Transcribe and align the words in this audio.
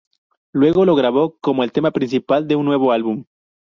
Luego 0.51 0.83
lo 0.83 0.95
grabó 0.95 1.37
como 1.37 1.63
el 1.63 1.71
tema 1.71 1.91
principal 1.91 2.47
de 2.47 2.55
un 2.55 2.65
nuevo 2.65 2.91
álbum. 2.91 3.23